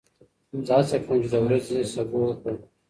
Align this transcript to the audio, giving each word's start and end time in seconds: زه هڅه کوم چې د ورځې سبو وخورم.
زه 0.65 0.73
هڅه 0.79 0.97
کوم 1.03 1.17
چې 1.23 1.29
د 1.33 1.35
ورځې 1.45 1.77
سبو 1.93 2.19
وخورم. 2.25 2.57